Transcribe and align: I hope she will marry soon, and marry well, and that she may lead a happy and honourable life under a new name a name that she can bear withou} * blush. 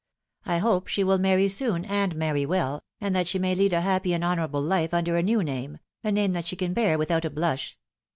I 0.47 0.57
hope 0.57 0.87
she 0.87 1.03
will 1.03 1.19
marry 1.19 1.47
soon, 1.47 1.85
and 1.85 2.15
marry 2.15 2.43
well, 2.43 2.81
and 2.99 3.15
that 3.15 3.27
she 3.27 3.37
may 3.37 3.53
lead 3.53 3.71
a 3.71 3.81
happy 3.81 4.13
and 4.15 4.23
honourable 4.23 4.59
life 4.63 4.95
under 4.95 5.15
a 5.15 5.21
new 5.21 5.43
name 5.43 5.77
a 6.03 6.11
name 6.11 6.33
that 6.33 6.47
she 6.47 6.55
can 6.55 6.73
bear 6.73 6.97
withou} 6.97 7.31
* 7.35 7.35
blush. 7.35 7.77